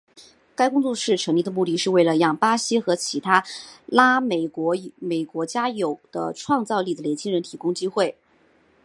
[0.55, 3.43] 该工作室成立的目的是为了让巴西和其他
[3.85, 4.75] 拉美国
[5.45, 5.99] 家的有
[6.35, 8.17] 创造力的年轻人提供工作机会。